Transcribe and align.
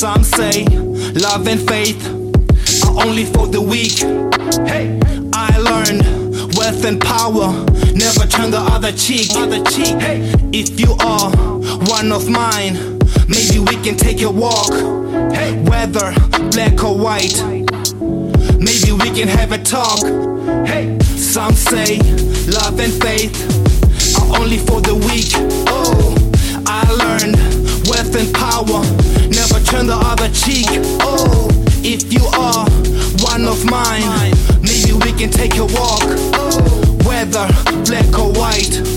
say 0.00 0.64
love 1.12 1.46
and 1.46 1.60
faith 1.68 2.06
are 2.86 3.06
only 3.06 3.26
for 3.26 3.46
the 3.46 3.60
weak. 3.60 3.98
Hey, 4.66 4.98
I 5.34 5.58
learned 5.58 6.56
wealth 6.56 6.86
and 6.86 6.98
power 6.98 7.52
never 7.94 8.26
turn 8.26 8.50
the 8.50 8.60
other 8.60 8.92
cheek. 8.92 9.28
Other 9.36 9.62
cheek. 9.64 10.00
Hey, 10.00 10.20
if 10.54 10.80
you 10.80 10.96
are 11.00 11.30
one 11.84 12.12
of 12.12 12.30
mine, 12.30 12.98
maybe 13.28 13.58
we 13.58 13.76
can 13.84 13.98
take 13.98 14.22
a 14.22 14.30
walk. 14.30 14.72
Hey, 15.34 15.60
whether 15.64 16.14
black 16.48 16.82
or 16.82 16.96
white, 16.96 17.36
maybe 18.58 18.92
we 18.92 19.10
can 19.10 19.28
have 19.28 19.52
a 19.52 19.58
talk. 19.58 20.00
Hey, 20.66 20.98
some 21.00 21.52
say 21.52 21.98
love 22.48 22.80
and 22.80 22.92
faith 23.02 23.59
turn 29.80 29.86
the 29.86 29.96
other 29.96 30.28
cheek. 30.28 30.66
Oh, 31.00 31.48
if 31.82 32.12
you 32.12 32.24
are 32.36 32.68
one 33.24 33.44
of 33.46 33.64
mine, 33.64 34.32
maybe 34.60 34.92
we 34.92 35.12
can 35.18 35.30
take 35.30 35.56
a 35.56 35.64
walk. 35.64 36.04
Oh, 36.36 36.98
whether 37.06 37.46
black 37.84 38.18
or 38.18 38.32
white, 38.32 38.89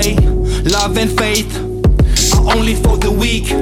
Love 0.00 0.96
and 0.96 1.10
faith 1.18 1.54
are 2.34 2.56
only 2.56 2.74
for 2.74 2.96
the 2.96 3.10
weak. 3.10 3.52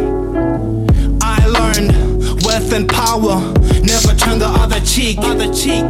I 1.20 1.44
learned 1.46 2.44
wealth 2.44 2.72
and 2.72 2.88
power 2.88 3.40
never 3.82 4.14
turn 4.14 4.38
the 4.38 4.46
other 4.46 4.78
cheek. 4.80 5.18
Other 5.18 5.52
cheek. 5.52 5.86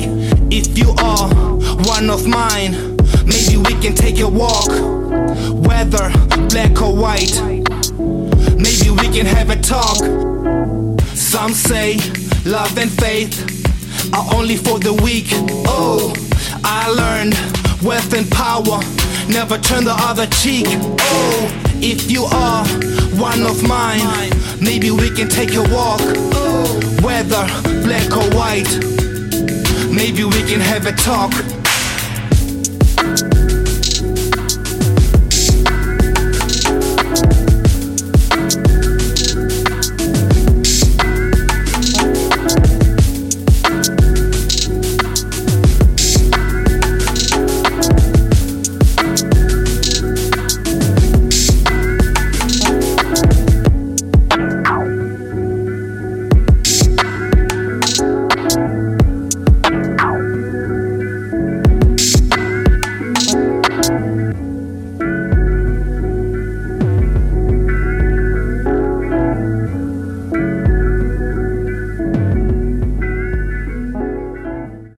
If 0.50 0.78
you 0.78 0.94
are 1.00 1.28
one 1.84 2.08
of 2.08 2.26
mine, 2.26 2.96
maybe 3.26 3.58
we 3.58 3.74
can 3.82 3.94
take 3.94 4.20
a 4.20 4.28
walk. 4.28 4.70
Whether 5.68 6.10
black 6.48 6.80
or 6.80 6.96
white, 6.96 7.36
maybe 8.56 8.88
we 8.88 9.06
can 9.12 9.26
have 9.26 9.50
a 9.50 9.56
talk. 9.56 9.98
Some 11.14 11.52
say 11.52 11.98
love 12.46 12.78
and 12.78 12.90
faith 12.90 13.34
are 14.14 14.34
only 14.34 14.56
for 14.56 14.78
the 14.78 14.94
weak. 14.94 15.26
Oh, 15.68 16.14
I 16.64 16.88
learned 16.88 17.34
wealth 17.82 18.14
and 18.14 18.30
power 18.30 18.80
never 19.28 19.58
turn 19.58 19.84
the 19.84 19.94
other 19.94 20.26
cheek. 20.26 20.66
Oh, 20.68 21.62
if 21.80 22.10
you 22.10 22.24
are 22.24 22.66
one 23.20 23.42
of 23.42 23.66
mine, 23.66 24.30
maybe 24.60 24.90
we 24.90 25.10
can 25.10 25.28
take 25.28 25.54
a 25.54 25.62
walk. 25.74 26.00
Whether 27.02 27.44
black 27.84 28.10
or 28.16 28.26
white, 28.36 28.70
maybe 29.90 30.24
we 30.24 30.42
can 30.48 30.60
have 30.60 30.86
a 30.86 30.92
talk. 30.92 31.32